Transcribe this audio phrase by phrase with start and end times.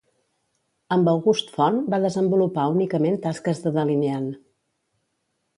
[0.95, 4.29] Amb August Font va desenvolupar únicament tasques de delineant.